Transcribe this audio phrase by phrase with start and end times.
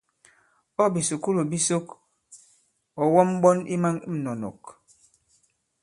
[0.81, 1.85] Ɔ̂ bìsùkulù bi sok,
[3.01, 4.61] ɔ̀ wɔm ɓɔn i manɔ̀nɔ̀k.